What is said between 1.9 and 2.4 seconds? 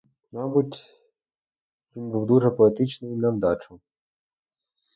він був